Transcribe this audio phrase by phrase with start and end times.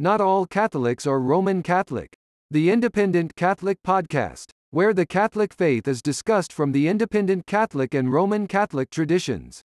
[0.00, 2.16] Not all Catholics are Roman Catholic.
[2.50, 8.12] The Independent Catholic Podcast, where the Catholic faith is discussed from the independent Catholic and
[8.12, 9.62] Roman Catholic traditions.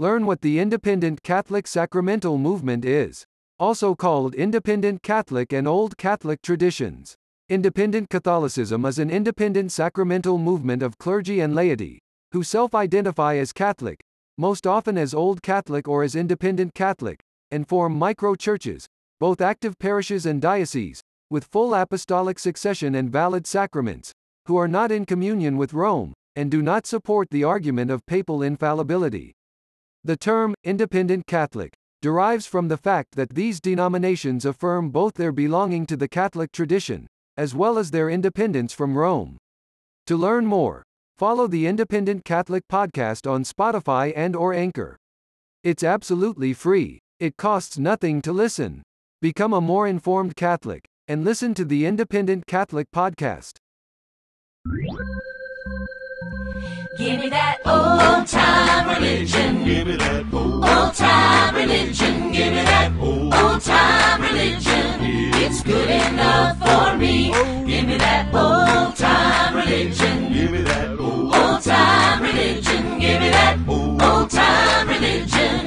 [0.00, 3.24] Learn what the Independent Catholic Sacramental Movement is,
[3.60, 7.14] also called Independent Catholic and Old Catholic traditions.
[7.48, 12.00] Independent Catholicism is an independent sacramental movement of clergy and laity
[12.32, 14.00] who self identify as Catholic,
[14.36, 17.20] most often as Old Catholic or as Independent Catholic,
[17.52, 18.88] and form micro churches,
[19.22, 21.00] both active parishes and dioceses,
[21.30, 24.10] with full apostolic succession and valid sacraments,
[24.46, 28.42] who are not in communion with Rome, and do not support the argument of papal
[28.42, 29.30] infallibility.
[30.02, 35.86] The term, independent Catholic, derives from the fact that these denominations affirm both their belonging
[35.86, 39.36] to the Catholic tradition, as well as their independence from Rome.
[40.08, 40.82] To learn more,
[41.16, 44.96] follow the Independent Catholic Podcast on Spotify and or Anchor.
[45.62, 46.98] It's absolutely free.
[47.20, 48.82] It costs nothing to listen.
[49.22, 53.58] Become a more informed Catholic and listen to the Independent Catholic Podcast.
[56.98, 59.64] Give me that old time religion.
[59.64, 62.32] Give me that old, Old time religion.
[62.32, 64.96] Give me that old old time religion.
[65.44, 67.28] It's good enough for me.
[67.64, 70.32] Give me that old time religion.
[70.32, 72.98] give me that old, Old time religion.
[72.98, 75.60] Give me that old time religion.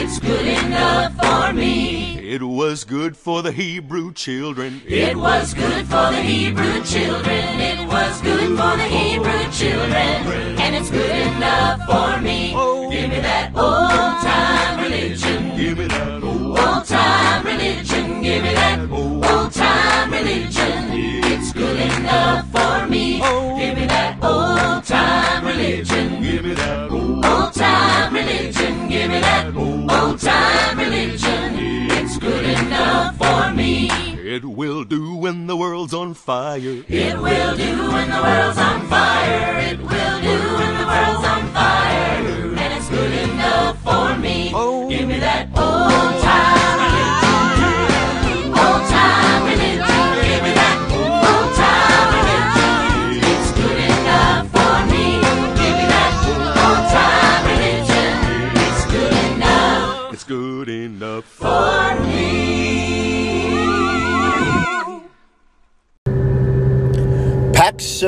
[0.00, 2.11] It's good enough for me.
[2.32, 4.80] It was good for the Hebrew children.
[4.86, 7.60] It was good for the Hebrew children.
[7.60, 10.56] It was good for the Hebrew children.
[10.58, 12.54] And it's good enough for me.
[12.56, 12.90] Oh.
[12.90, 15.58] Give me that old time religion.
[15.58, 18.22] Give me that old, time religion.
[18.22, 19.42] Give me that oh.
[19.42, 20.88] old time religion.
[21.30, 23.20] It's good enough for me.
[23.22, 23.58] Oh.
[23.58, 26.22] Give me that old time religion.
[26.22, 28.88] give me that Old time religion.
[28.88, 31.91] Give me that old time religion.
[32.24, 33.90] It's good enough for me.
[34.24, 36.84] it will do when the world's on fire.
[36.86, 39.58] It will do when the world's on fire.
[39.58, 42.54] It will do when the world's on fire.
[42.58, 44.52] And it's good enough for me.
[44.54, 44.88] Oh.
[44.88, 46.61] Give me that old time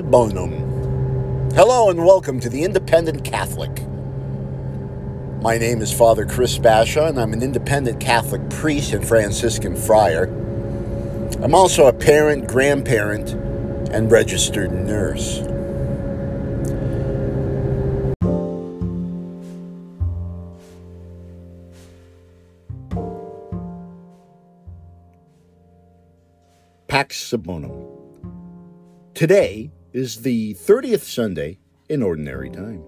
[0.03, 0.53] Bonum.
[1.53, 3.71] Hello and welcome to the Independent Catholic.
[5.41, 10.25] My name is Father Chris Basha, and I'm an independent Catholic priest and Franciscan friar.
[11.43, 13.31] I'm also a parent, grandparent,
[13.93, 15.43] and registered nurse.
[26.89, 27.73] Pax Bonum.
[29.15, 31.57] Today is the 30th Sunday
[31.89, 32.83] in Ordinary Time.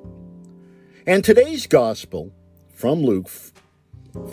[1.07, 2.33] And today's Gospel
[2.75, 3.53] from Luke f-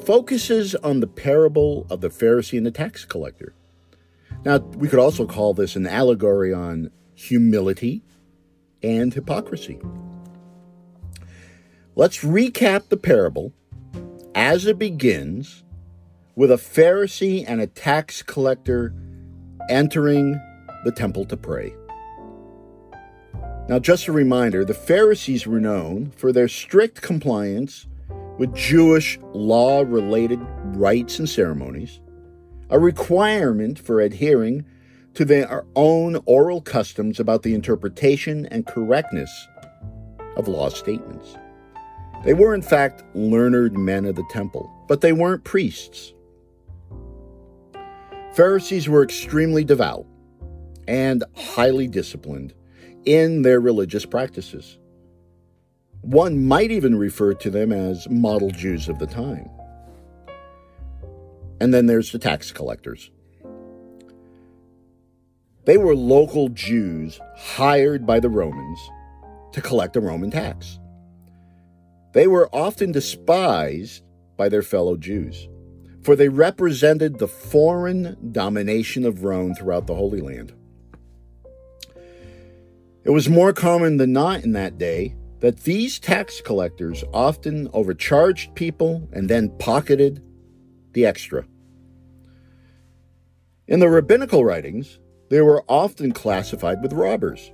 [0.04, 3.54] focuses on the parable of the Pharisee and the tax collector.
[4.44, 8.02] Now, we could also call this an allegory on humility
[8.82, 9.80] and hypocrisy.
[11.96, 13.54] Let's recap the parable
[14.34, 15.64] as it begins
[16.36, 18.96] with a Pharisee and a tax collector
[19.70, 20.42] entering
[20.86, 21.76] the temple to pray.
[23.70, 27.88] Now, just a reminder the Pharisees were known for their strict compliance
[28.38, 30.40] with Jewish law related
[30.76, 32.02] rites and ceremonies,
[32.70, 34.66] a requirement for adhering
[35.14, 39.32] to their own oral customs about the interpretation and correctness
[40.36, 41.38] of law statements.
[42.26, 46.14] They were, in fact, learned men of the temple, but they weren't priests.
[48.34, 50.06] Pharisees were extremely devout
[50.88, 52.54] and highly disciplined
[53.06, 54.78] in their religious practices.
[56.02, 59.50] One might even refer to them as model Jews of the time.
[61.62, 63.10] And then there's the tax collectors.
[65.66, 68.80] They were local Jews hired by the Romans
[69.54, 70.78] to collect a Roman tax.
[72.14, 74.04] They were often despised
[74.36, 75.48] by their fellow Jews,
[76.02, 80.54] for they represented the foreign domination of Rome throughout the Holy Land.
[83.04, 88.56] It was more common than not in that day that these tax collectors often overcharged
[88.56, 90.24] people and then pocketed
[90.94, 91.46] the extra.
[93.68, 97.52] In the rabbinical writings, they were often classified with robbers.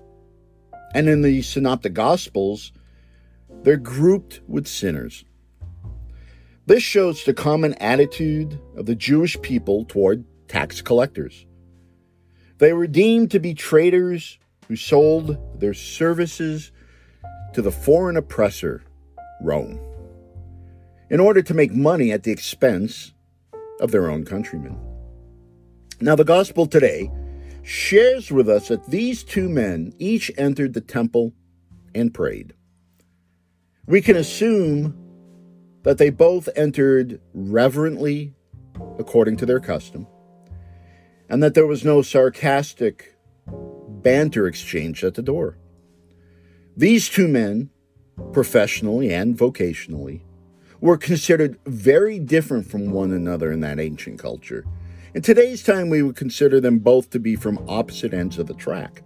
[0.93, 2.71] And in the Synoptic Gospels,
[3.63, 5.25] they're grouped with sinners.
[6.67, 11.47] This shows the common attitude of the Jewish people toward tax collectors.
[12.59, 14.37] They were deemed to be traitors
[14.69, 16.71] who sold their services
[17.53, 18.83] to the foreign oppressor,
[19.41, 19.79] Rome,
[21.09, 23.13] in order to make money at the expense
[23.81, 24.77] of their own countrymen.
[25.99, 27.11] Now, the gospel today
[27.63, 31.33] shares with us that these two men each entered the temple
[31.95, 32.53] and prayed.
[33.87, 34.95] We can assume
[35.81, 38.35] that they both entered reverently
[38.99, 40.05] according to their custom,
[41.27, 43.15] and that there was no sarcastic
[44.01, 45.57] banter exchanged at the door.
[46.75, 47.69] These two men,
[48.31, 50.21] professionally and vocationally,
[50.81, 54.65] were considered very different from one another in that ancient culture.
[55.13, 58.53] In today's time, we would consider them both to be from opposite ends of the
[58.53, 59.01] track.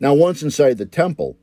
[0.00, 1.36] Now, once inside the temple,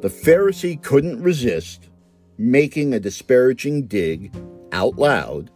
[0.00, 1.88] the Pharisee couldn't resist
[2.36, 4.34] making a disparaging dig
[4.72, 5.50] out loud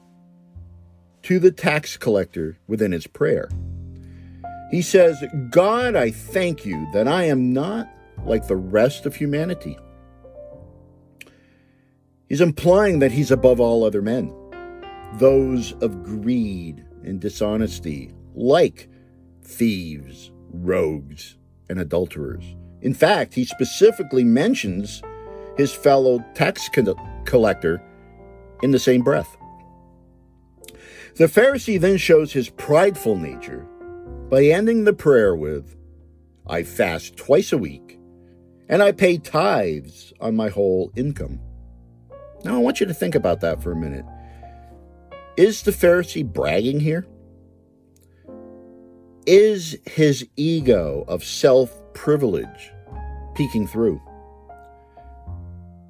[1.23, 3.49] to the tax collector within his prayer.
[4.70, 7.88] He says, God, I thank you that I am not
[8.25, 9.79] like the rest of humanity.
[12.29, 14.35] He's implying that he's above all other men,
[15.15, 18.91] those of greed and dishonesty, like
[19.43, 21.38] thieves, rogues,
[21.71, 22.44] and adulterers.
[22.82, 25.03] In fact, he specifically mentions
[25.56, 26.69] his fellow tax
[27.25, 27.82] collector
[28.62, 29.37] in the same breath.
[31.17, 33.67] The Pharisee then shows his prideful nature
[34.29, 35.75] by ending the prayer with,
[36.47, 37.99] I fast twice a week,
[38.69, 41.41] and I pay tithes on my whole income.
[42.45, 44.05] Now, I want you to think about that for a minute.
[45.37, 47.07] Is the Pharisee bragging here?
[49.27, 52.73] Is his ego of self privilege
[53.35, 54.01] peeking through?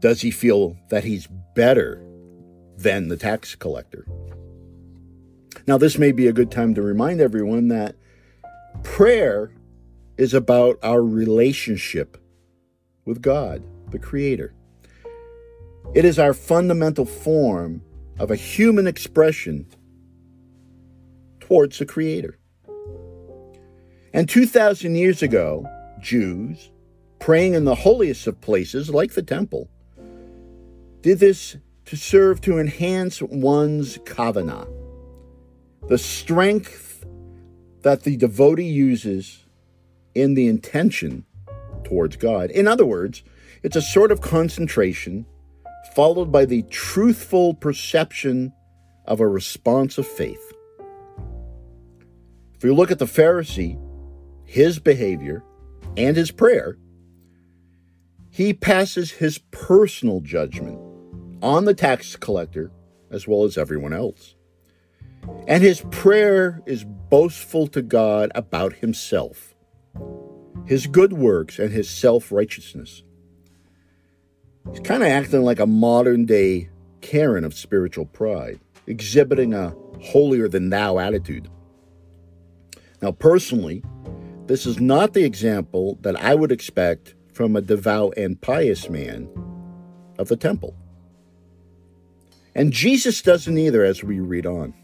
[0.01, 2.05] Does he feel that he's better
[2.77, 4.07] than the tax collector?
[5.67, 7.97] Now, this may be a good time to remind everyone that
[8.83, 9.53] prayer
[10.17, 12.19] is about our relationship
[13.05, 14.53] with God, the Creator.
[15.95, 17.83] It is our fundamental form
[18.19, 19.67] of a human expression
[21.41, 22.39] towards the Creator.
[24.13, 25.67] And 2,000 years ago,
[26.01, 26.71] Jews,
[27.19, 29.69] praying in the holiest of places like the temple,
[31.01, 31.57] did this
[31.87, 34.69] to serve to enhance one's kavanah,
[35.89, 36.88] the strength
[37.83, 39.45] that the devotee uses
[40.15, 41.25] in the intention
[41.85, 42.51] towards God.
[42.51, 43.23] In other words,
[43.63, 45.27] it's a sort of concentration
[45.95, 48.53] followed by the truthful perception
[49.07, 50.53] of a response of faith.
[52.55, 53.81] If you look at the Pharisee,
[54.45, 55.45] his behavior,
[55.97, 56.77] and his prayer,
[58.31, 60.79] he passes his personal judgment
[61.43, 62.71] on the tax collector
[63.11, 64.35] as well as everyone else.
[65.47, 69.55] And his prayer is boastful to God about himself,
[70.67, 73.03] his good works, and his self righteousness.
[74.71, 76.69] He's kind of acting like a modern day
[77.01, 81.49] Karen of spiritual pride, exhibiting a holier than thou attitude.
[83.01, 83.83] Now, personally,
[84.47, 89.29] this is not the example that I would expect from a devout and pious man
[90.19, 90.75] of the temple.
[92.55, 94.75] And Jesus doesn't either as we read on.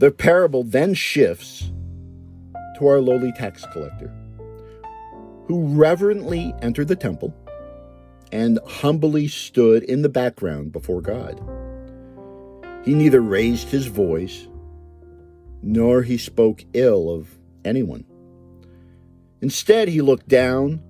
[0.00, 1.70] The parable then shifts
[2.78, 4.10] to our lowly tax collector,
[5.44, 7.34] who reverently entered the temple
[8.32, 11.38] and humbly stood in the background before God.
[12.82, 14.48] He neither raised his voice
[15.60, 18.06] nor he spoke ill of anyone.
[19.42, 20.82] Instead, he looked down,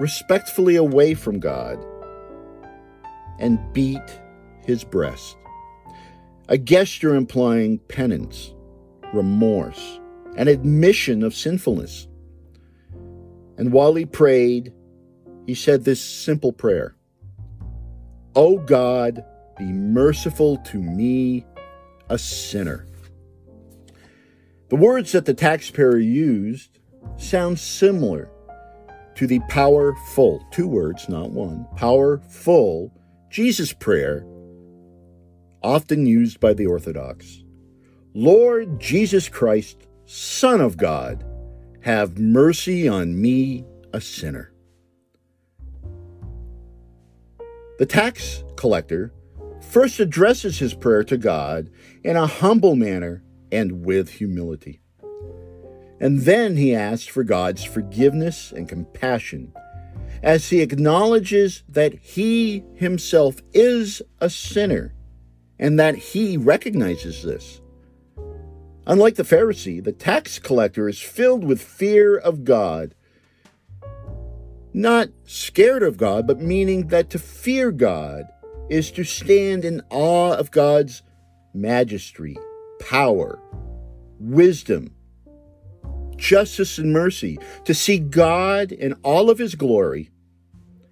[0.00, 1.78] respectfully away from God,
[3.38, 4.20] and beat
[4.64, 5.36] his breast
[6.48, 8.52] a gesture implying penance,
[9.12, 10.00] remorse,
[10.36, 12.08] and admission of sinfulness.
[13.56, 14.72] And while he prayed,
[15.46, 16.96] he said this simple prayer
[18.36, 19.24] O God,
[19.56, 21.46] be merciful to me,
[22.08, 22.86] a sinner.
[24.68, 26.80] The words that the taxpayer used
[27.16, 28.28] sound similar
[29.14, 32.92] to the powerful, two words, not one, powerful
[33.30, 34.26] Jesus prayer
[35.64, 37.42] often used by the Orthodox.
[38.12, 41.24] Lord Jesus Christ, Son of God,
[41.80, 44.52] have mercy on me, a sinner.
[47.78, 49.12] The tax collector
[49.60, 51.70] first addresses his prayer to God
[52.04, 54.80] in a humble manner and with humility.
[55.98, 59.52] And then he asks for God's forgiveness and compassion
[60.22, 64.93] as he acknowledges that he himself is a sinner
[65.58, 67.60] and that he recognizes this.
[68.86, 72.94] Unlike the Pharisee, the tax collector is filled with fear of God.
[74.74, 78.24] Not scared of God, but meaning that to fear God
[78.68, 81.02] is to stand in awe of God's
[81.54, 82.36] majesty,
[82.80, 83.40] power,
[84.18, 84.94] wisdom,
[86.16, 90.10] justice, and mercy, to see God in all of his glory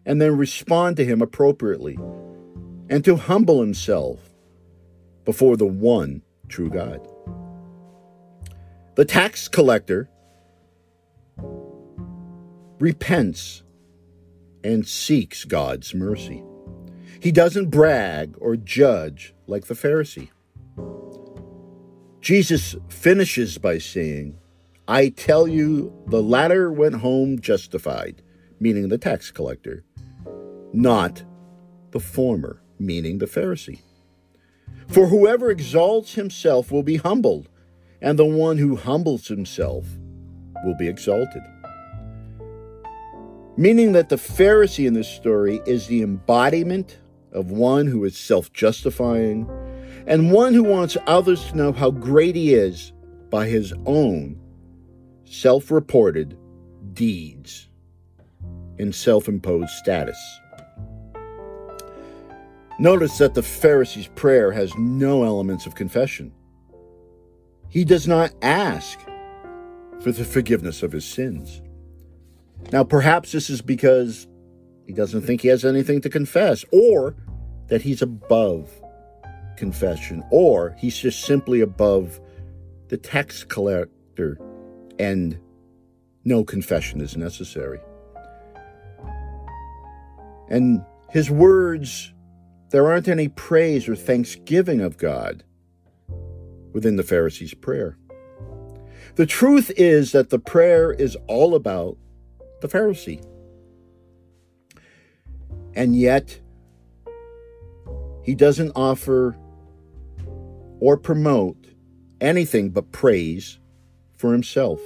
[0.07, 1.99] and then respond to him appropriately,
[2.88, 4.31] and to humble himself
[5.24, 7.06] before the one true God.
[8.94, 10.08] The tax collector
[12.78, 13.62] repents
[14.64, 16.42] and seeks God's mercy.
[17.20, 20.28] He doesn't brag or judge like the Pharisee.
[22.20, 24.38] Jesus finishes by saying,
[24.88, 28.22] I tell you, the latter went home justified,
[28.60, 29.84] meaning the tax collector,
[30.72, 31.22] not
[31.92, 33.80] the former, meaning the Pharisee.
[34.88, 37.48] For whoever exalts himself will be humbled,
[38.00, 39.86] and the one who humbles himself
[40.64, 41.42] will be exalted.
[43.56, 46.98] Meaning that the Pharisee in this story is the embodiment
[47.32, 49.48] of one who is self justifying
[50.06, 52.92] and one who wants others to know how great he is
[53.30, 54.38] by his own
[55.24, 56.36] self reported
[56.92, 57.68] deeds
[58.78, 60.18] in self imposed status.
[62.78, 66.32] Notice that the Pharisee's prayer has no elements of confession.
[67.68, 68.98] He does not ask
[70.00, 71.62] for the forgiveness of his sins.
[72.72, 74.26] Now, perhaps this is because
[74.86, 77.14] he doesn't think he has anything to confess, or
[77.68, 78.70] that he's above
[79.56, 82.20] confession, or he's just simply above
[82.88, 84.38] the tax collector
[84.98, 85.38] and
[86.24, 87.80] no confession is necessary.
[90.48, 92.12] And his words,
[92.72, 95.44] there aren't any praise or thanksgiving of God
[96.72, 97.98] within the Pharisee's prayer.
[99.16, 101.98] The truth is that the prayer is all about
[102.62, 103.22] the Pharisee.
[105.74, 106.40] And yet,
[108.22, 109.36] he doesn't offer
[110.80, 111.66] or promote
[112.22, 113.58] anything but praise
[114.16, 114.80] for himself.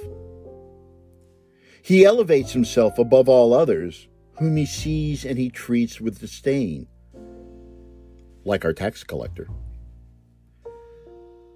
[1.81, 6.87] He elevates himself above all others whom he sees and he treats with disdain,
[8.47, 9.47] like our tax collector.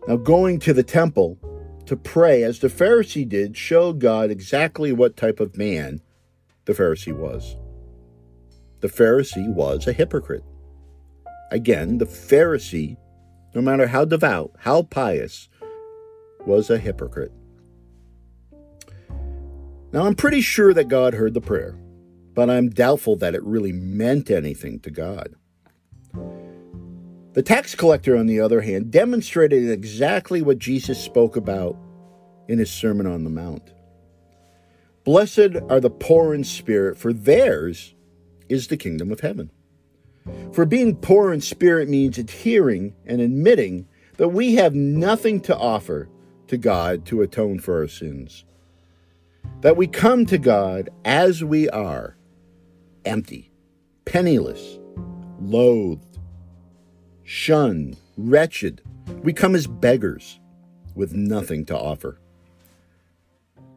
[0.07, 1.37] Now, going to the temple
[1.85, 6.01] to pray as the Pharisee did showed God exactly what type of man
[6.65, 7.55] the Pharisee was.
[8.79, 10.43] The Pharisee was a hypocrite.
[11.51, 12.97] Again, the Pharisee,
[13.53, 15.49] no matter how devout, how pious,
[16.45, 17.31] was a hypocrite.
[19.91, 21.77] Now, I'm pretty sure that God heard the prayer,
[22.33, 25.35] but I'm doubtful that it really meant anything to God.
[27.33, 31.77] The tax collector, on the other hand, demonstrated exactly what Jesus spoke about
[32.49, 33.71] in his Sermon on the Mount.
[35.05, 37.95] Blessed are the poor in spirit, for theirs
[38.49, 39.49] is the kingdom of heaven.
[40.51, 46.09] For being poor in spirit means adhering and admitting that we have nothing to offer
[46.47, 48.43] to God to atone for our sins.
[49.61, 52.17] That we come to God as we are,
[53.05, 53.51] empty,
[54.05, 54.79] penniless,
[55.39, 56.10] loathed,
[57.31, 58.81] shunned, wretched.
[59.23, 60.37] We come as beggars
[60.95, 62.19] with nothing to offer.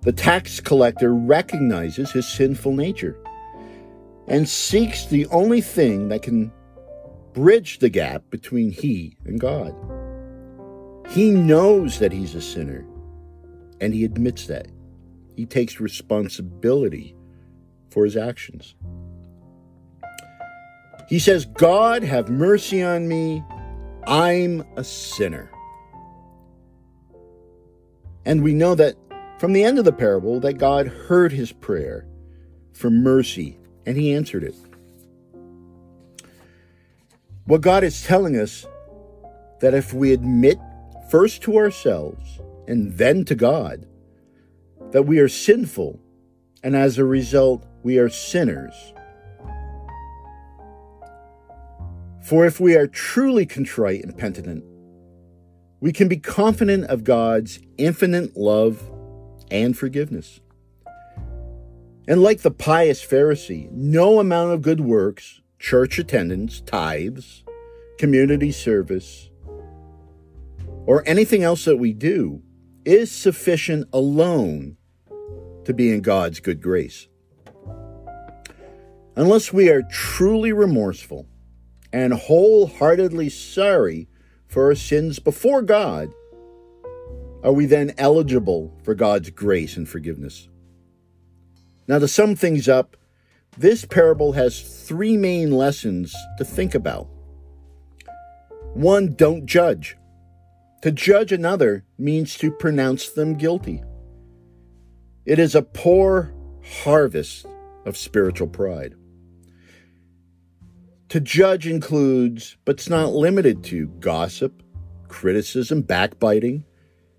[0.02, 3.16] The tax collector recognizes his sinful nature
[4.26, 6.52] and seeks the only thing that can
[7.32, 9.72] bridge the gap between he and God.
[11.10, 12.84] He knows that he's a sinner,
[13.80, 14.66] and he admits that.
[15.36, 17.14] He takes responsibility
[17.90, 18.74] for his actions.
[21.08, 23.44] He says, God, have mercy on me.
[24.06, 25.50] I'm a sinner.
[28.24, 28.96] And we know that
[29.38, 32.06] from the end of the parable that God heard his prayer
[32.72, 34.54] for mercy and he answered it.
[37.44, 38.66] What God is telling us
[39.60, 40.58] that if we admit
[41.10, 43.86] first to ourselves and then to God
[44.92, 46.00] that we are sinful
[46.62, 48.94] and as a result we are sinners.
[52.24, 54.64] For if we are truly contrite and penitent,
[55.80, 58.82] we can be confident of God's infinite love
[59.50, 60.40] and forgiveness.
[62.08, 67.44] And like the pious Pharisee, no amount of good works, church attendance, tithes,
[67.98, 69.28] community service,
[70.86, 72.42] or anything else that we do
[72.86, 74.78] is sufficient alone
[75.66, 77.06] to be in God's good grace.
[79.14, 81.26] Unless we are truly remorseful
[81.94, 84.08] and wholeheartedly sorry
[84.48, 86.12] for our sins before God,
[87.44, 90.48] are we then eligible for God's grace and forgiveness?
[91.86, 92.96] Now, to sum things up,
[93.56, 97.06] this parable has three main lessons to think about.
[98.72, 99.96] One, don't judge.
[100.82, 103.84] To judge another means to pronounce them guilty.
[105.24, 106.34] It is a poor
[106.82, 107.46] harvest
[107.86, 108.96] of spiritual pride.
[111.10, 114.62] To judge includes, but it's not limited to, gossip,
[115.08, 116.64] criticism, backbiting,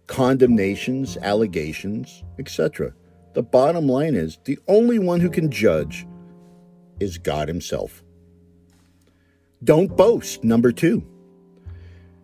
[0.08, 2.94] condemnations, allegations, etc.
[3.34, 6.06] The bottom line is the only one who can judge
[7.00, 8.04] is God Himself.
[9.64, 11.06] Don't boast, number two.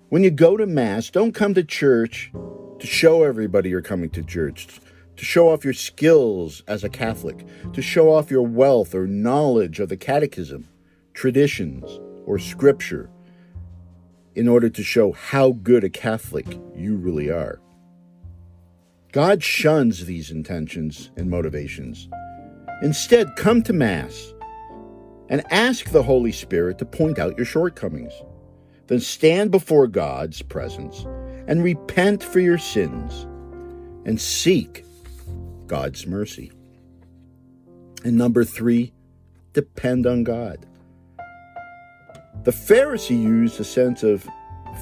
[0.10, 2.32] When you go to Mass, don't come to church
[2.80, 4.68] to show everybody you're coming to church,
[5.16, 9.80] to show off your skills as a Catholic, to show off your wealth or knowledge
[9.80, 10.68] of the Catechism,
[11.14, 13.10] traditions, or Scripture,
[14.36, 17.60] in order to show how good a Catholic you really are.
[19.12, 22.08] God shuns these intentions and motivations.
[22.82, 24.34] Instead, come to Mass
[25.30, 28.14] and ask the Holy Spirit to point out your shortcomings.
[28.88, 31.06] Then stand before God's presence
[31.48, 33.24] and repent for your sins
[34.06, 34.84] and seek
[35.68, 36.52] God's mercy.
[38.04, 38.94] And number three,
[39.54, 40.66] depend on God.
[42.44, 44.28] The Pharisee used a sense of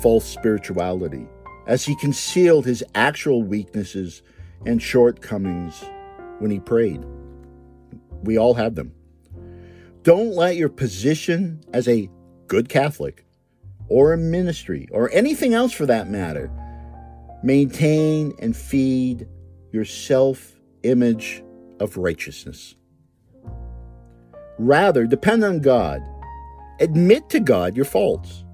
[0.02, 1.28] false spirituality
[1.68, 4.22] as he concealed his actual weaknesses
[4.66, 5.84] and shortcomings
[6.40, 7.04] when he prayed.
[8.24, 8.94] We all have them.
[10.04, 12.10] Don't let your position as a
[12.48, 13.26] good Catholic
[13.90, 16.52] or a ministry or anything else for that matter
[17.44, 19.28] maintain and feed
[19.72, 21.44] your self image
[21.80, 22.76] of righteousness.
[24.58, 26.02] Rather, depend on God.
[26.80, 28.46] Admit to God your faults.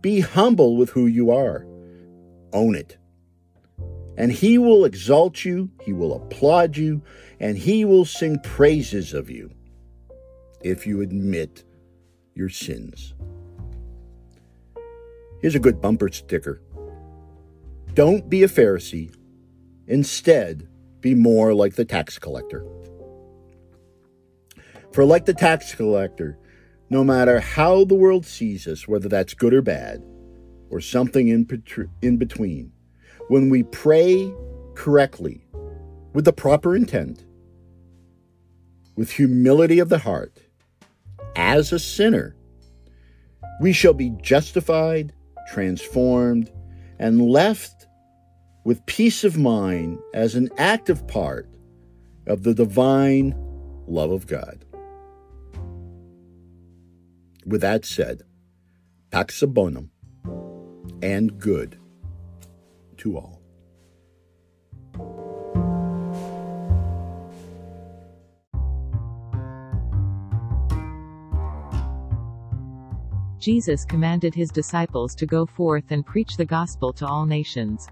[0.00, 1.66] Be humble with who you are.
[2.52, 2.96] Own it.
[4.16, 7.02] And He will exalt you, He will applaud you,
[7.40, 9.50] and He will sing praises of you
[10.62, 11.64] if you admit
[12.34, 13.14] your sins.
[15.40, 16.60] Here's a good bumper sticker
[17.94, 19.14] Don't be a Pharisee.
[19.86, 20.68] Instead,
[21.00, 22.64] be more like the tax collector.
[24.92, 26.38] For, like the tax collector,
[26.90, 30.02] no matter how the world sees us, whether that's good or bad,
[30.70, 31.46] or something in,
[32.02, 32.72] in between,
[33.28, 34.32] when we pray
[34.74, 35.46] correctly,
[36.12, 37.24] with the proper intent,
[38.96, 40.38] with humility of the heart,
[41.36, 42.36] as a sinner,
[43.60, 45.12] we shall be justified,
[45.52, 46.52] transformed,
[46.98, 47.86] and left
[48.64, 51.48] with peace of mind as an active part
[52.26, 53.34] of the divine
[53.86, 54.64] love of God.
[57.46, 58.22] With that said,
[59.10, 59.90] Pax bonum
[61.02, 61.78] and good
[62.96, 63.40] to all.
[73.38, 77.86] Jesus commanded his disciples to go forth and preach the gospel to all nations.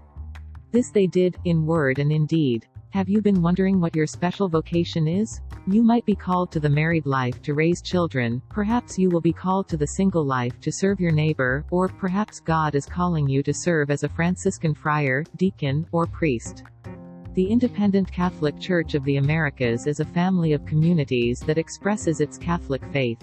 [0.71, 2.65] This they did, in word and in deed.
[2.93, 5.41] Have you been wondering what your special vocation is?
[5.65, 9.33] You might be called to the married life to raise children, perhaps you will be
[9.33, 13.41] called to the single life to serve your neighbor, or perhaps God is calling you
[13.41, 16.65] to serve as a Franciscan friar, deacon, or priest.
[17.33, 22.37] The Independent Catholic Church of the Americas is a family of communities that expresses its
[22.37, 23.17] Catholic faith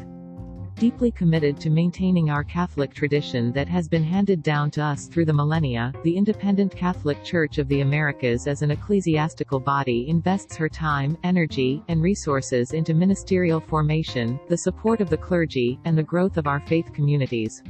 [0.80, 5.26] deeply committed to maintaining our Catholic tradition that has been handed down to us through
[5.26, 10.70] the millennia, the Independent Catholic Church of the Americas as an ecclesiastical body invests her
[10.70, 16.38] time, energy, and resources into ministerial formation, the support of the clergy, and the growth
[16.38, 17.62] of our faith communities.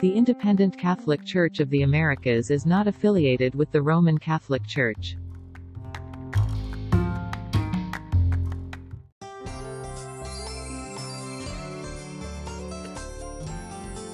[0.00, 5.18] The Independent Catholic Church of the Americas is not affiliated with the Roman Catholic Church.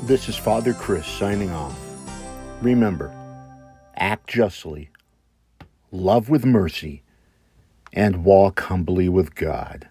[0.02, 1.78] This is Father Chris signing off.
[2.62, 3.14] Remember,
[3.94, 4.90] act justly,
[5.92, 7.04] love with mercy,
[7.92, 9.88] and walk humbly with God.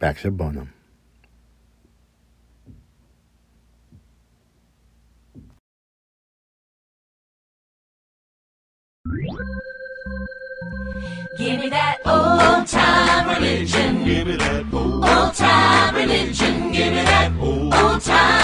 [0.00, 0.72] Pax bonum.
[11.36, 14.04] Give me that old time religion.
[14.04, 16.72] Give me that old, Old time religion.
[16.72, 18.35] Give me that old time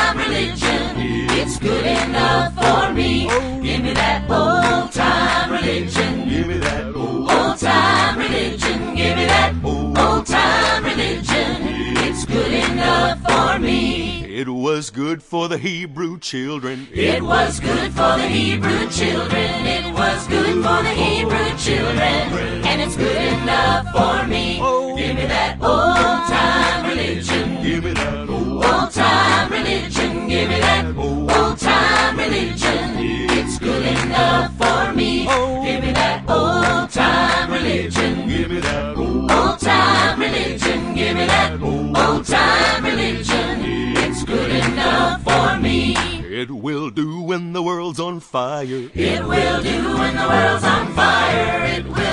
[14.93, 16.87] good for the Hebrew children.
[16.93, 19.67] It was good for the Hebrew children.
[19.67, 22.65] It was good for the Hebrew children.
[22.67, 24.59] And it's good enough for me.
[24.61, 24.97] Oh.
[24.97, 27.63] Give me that old time religion.
[27.63, 30.29] Give me that old time religion.
[30.29, 32.97] Give me that old time religion.
[33.31, 35.27] It's good enough for me.
[35.29, 35.65] Oh.
[35.65, 38.29] Give me that old time religion.
[38.29, 40.95] Give me that Old time religion.
[40.95, 44.02] Give me that old time religion.
[46.43, 48.91] It will do when the world's on fire.
[48.95, 51.65] It will do when the world's on fire.
[51.67, 52.12] It will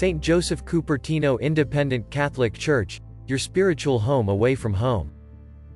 [0.00, 0.22] St.
[0.22, 5.12] Joseph Cupertino Independent Catholic Church, your spiritual home away from home.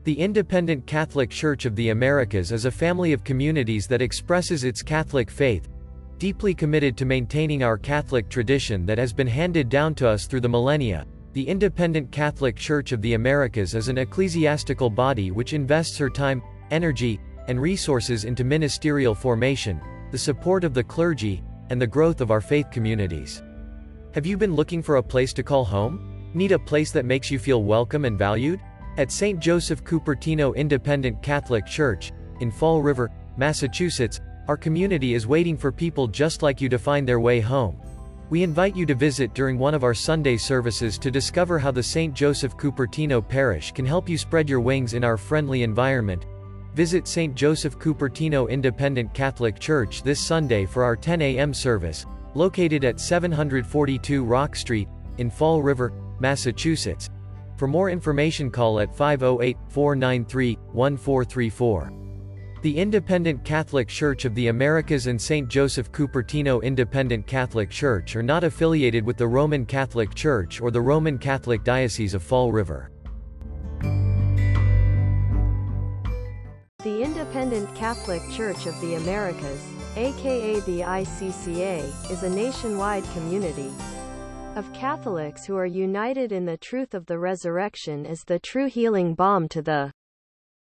[0.05, 4.83] The Independent Catholic Church of the Americas is a family of communities that expresses its
[4.83, 5.69] Catholic faith,
[6.17, 10.41] deeply committed to maintaining our Catholic tradition that has been handed down to us through
[10.41, 11.05] the millennia.
[11.35, 16.43] The Independent Catholic Church of the Americas is an ecclesiastical body which invests her time,
[16.71, 19.83] energy, and resources into ministerial formation,
[20.13, 23.43] the support of the clergy, and the growth of our faith communities.
[24.15, 26.31] Have you been looking for a place to call home?
[26.35, 28.61] Need a place that makes you feel welcome and valued?
[28.97, 29.41] At St.
[29.41, 36.07] Joseph Cupertino Independent Catholic Church, in Fall River, Massachusetts, our community is waiting for people
[36.07, 37.77] just like you to find their way home.
[38.31, 41.83] We invite you to visit during one of our Sunday services to discover how the
[41.83, 42.15] St.
[42.15, 46.25] Joseph Cupertino Parish can help you spread your wings in our friendly environment.
[46.75, 47.35] Visit St.
[47.35, 51.53] Joseph Cupertino Independent Catholic Church this Sunday for our 10 a.m.
[51.53, 57.11] service, located at 742 Rock Street, in Fall River, Massachusetts.
[57.57, 61.93] For more information call at 508 493 1434.
[62.63, 65.49] The Independent Catholic Church of the Americas and St.
[65.49, 70.81] Joseph Cupertino Independent Catholic Church are not affiliated with the Roman Catholic Church or the
[70.81, 72.91] Roman Catholic Diocese of Fall River.
[77.35, 79.61] Independent Catholic Church of the Americas,
[79.97, 83.73] aka the ICCA, is a nationwide community
[84.55, 89.15] of Catholics who are united in the truth of the resurrection as the true healing
[89.15, 89.91] balm to the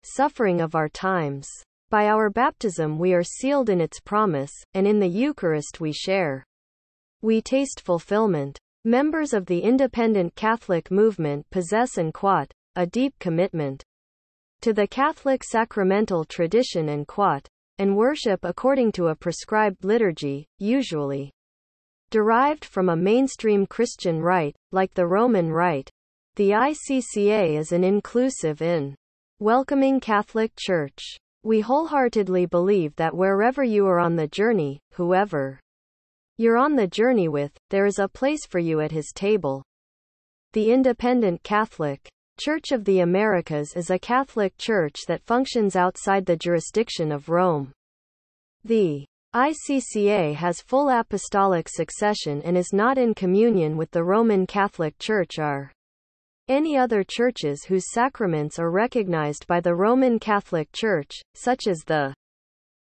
[0.03, 1.45] suffering of our times.
[1.89, 6.45] By our baptism we are sealed in its promise, and in the Eucharist we share.
[7.21, 8.57] We taste fulfillment.
[8.85, 13.83] Members of the independent Catholic movement possess and quat, a deep commitment
[14.61, 17.47] to the Catholic sacramental tradition and quat,
[17.79, 21.31] and worship according to a prescribed liturgy, usually
[22.11, 25.89] derived from a mainstream Christian rite, like the Roman Rite.
[26.35, 28.95] The ICCA is an inclusive in
[29.39, 31.01] welcoming Catholic Church.
[31.43, 35.59] We wholeheartedly believe that wherever you are on the journey, whoever
[36.37, 39.63] you're on the journey with, there is a place for you at his table.
[40.53, 46.35] The Independent Catholic Church of the Americas is a Catholic church that functions outside the
[46.35, 47.71] jurisdiction of Rome.
[48.63, 54.97] The ICCA has full apostolic succession and is not in communion with the Roman Catholic
[54.97, 55.71] Church are
[56.47, 62.13] any other churches whose sacraments are recognized by the Roman Catholic Church, such as the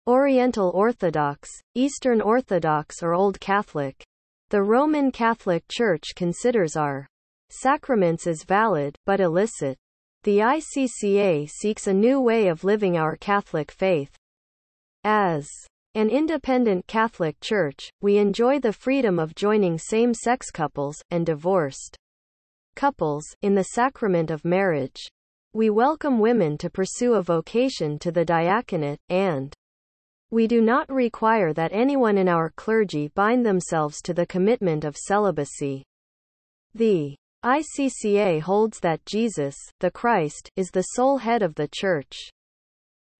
[0.06, 4.04] Oriental Orthodox, Eastern Orthodox or Old Catholic.
[4.50, 7.08] The Roman Catholic Church considers our
[7.50, 9.76] sacraments is valid, but illicit.
[10.24, 14.14] The ICCA seeks a new way of living our Catholic faith.
[15.04, 15.48] As
[15.94, 21.96] an independent Catholic Church, we enjoy the freedom of joining same-sex couples, and divorced
[22.74, 25.08] couples, in the sacrament of marriage.
[25.54, 29.54] We welcome women to pursue a vocation to the diaconate, and
[30.30, 34.96] we do not require that anyone in our clergy bind themselves to the commitment of
[34.96, 35.84] celibacy.
[36.74, 42.16] The ICCA holds that Jesus, the Christ, is the sole head of the Church.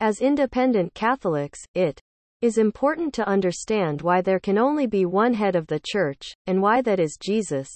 [0.01, 2.01] As independent Catholics, it
[2.43, 6.61] is important to understand why there can only be one head of the Church, and
[6.61, 7.69] why that is Jesus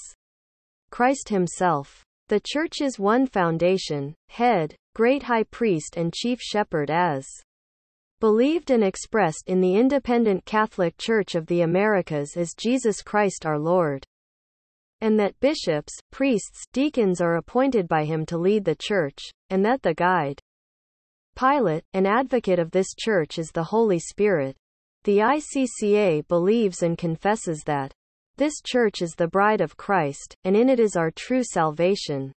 [0.90, 2.02] Christ Himself.
[2.26, 7.24] The Church's one foundation, head, great high priest, and chief shepherd as
[8.18, 13.60] believed and expressed in the independent Catholic Church of the Americas is Jesus Christ our
[13.60, 14.04] Lord.
[15.02, 19.18] And that bishops, priests, deacons are appointed by him to lead the church,
[19.50, 20.38] and that the guide
[21.34, 24.56] pilot, an advocate of this church is the Holy Spirit.
[25.02, 27.92] The ICCA believes and confesses that
[28.36, 32.32] this church is the bride of Christ, and in it is our true salvation.